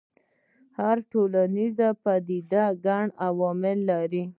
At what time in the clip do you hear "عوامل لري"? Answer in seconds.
3.27-4.23